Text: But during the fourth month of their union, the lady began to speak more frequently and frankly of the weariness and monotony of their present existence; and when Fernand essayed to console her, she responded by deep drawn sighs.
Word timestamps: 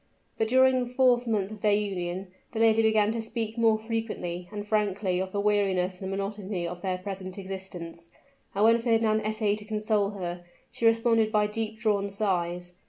But 0.39 0.47
during 0.47 0.79
the 0.79 0.89
fourth 0.89 1.27
month 1.27 1.51
of 1.51 1.61
their 1.61 1.75
union, 1.75 2.29
the 2.53 2.59
lady 2.59 2.81
began 2.81 3.11
to 3.11 3.21
speak 3.21 3.55
more 3.55 3.77
frequently 3.77 4.49
and 4.51 4.65
frankly 4.67 5.19
of 5.19 5.31
the 5.31 5.39
weariness 5.39 6.01
and 6.01 6.09
monotony 6.09 6.67
of 6.67 6.81
their 6.81 6.97
present 6.97 7.37
existence; 7.37 8.09
and 8.55 8.63
when 8.63 8.81
Fernand 8.81 9.21
essayed 9.23 9.59
to 9.59 9.65
console 9.65 10.09
her, 10.09 10.43
she 10.71 10.87
responded 10.87 11.31
by 11.31 11.45
deep 11.45 11.77
drawn 11.77 12.09
sighs. 12.09 12.71